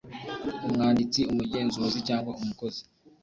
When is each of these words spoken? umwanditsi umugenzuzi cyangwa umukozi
umwanditsi 0.65 1.21
umugenzuzi 1.31 1.99
cyangwa 2.07 2.31
umukozi 2.41 2.81